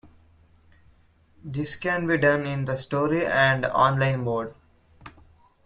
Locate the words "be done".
2.07-2.47